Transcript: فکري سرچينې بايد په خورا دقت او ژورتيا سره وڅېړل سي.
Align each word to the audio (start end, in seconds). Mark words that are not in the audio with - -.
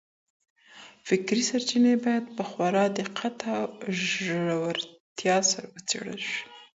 فکري 1.07 1.43
سرچينې 1.49 1.93
بايد 2.03 2.25
په 2.35 2.43
خورا 2.49 2.85
دقت 2.99 3.37
او 3.57 3.63
ژورتيا 4.07 5.37
سره 5.51 5.65
وڅېړل 5.73 6.19
سي. 6.29 6.39